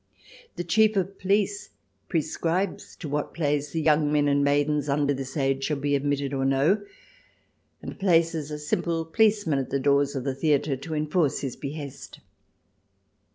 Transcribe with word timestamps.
The 0.55 0.63
Chief 0.63 0.95
of 0.95 1.19
Police 1.19 1.69
pre 2.09 2.23
scribes 2.23 2.95
to 2.95 3.07
what 3.07 3.35
plays 3.35 3.75
young 3.75 4.11
men 4.11 4.27
and 4.27 4.43
maidens 4.43 4.89
under 4.89 5.13
this 5.13 5.37
age 5.37 5.63
shall 5.63 5.77
be 5.77 5.95
admitted 5.95 6.33
or 6.33 6.43
no, 6.43 6.81
and 7.83 7.99
places 7.99 8.49
a 8.49 8.57
simple 8.57 9.05
policeman 9.05 9.59
at 9.59 9.69
the 9.69 9.79
doors 9.79 10.15
of 10.15 10.23
the 10.23 10.33
theatre 10.33 10.75
to 10.75 10.95
enforce 10.95 11.41
his 11.41 11.55
behest. 11.55 12.19